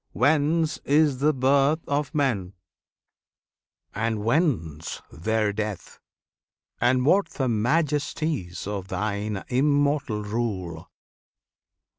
[FN#21] 0.01 0.19
whence 0.19 0.77
is 0.83 1.19
the 1.19 1.31
birth 1.31 1.87
of 1.87 2.15
men, 2.15 2.53
And 3.93 4.23
whence 4.25 4.99
their 5.11 5.53
death, 5.53 5.99
and 6.79 7.05
what 7.05 7.27
the 7.27 7.47
majesties 7.47 8.65
Of 8.65 8.87
Thine 8.87 9.43
immortal 9.49 10.23
rule. 10.23 10.89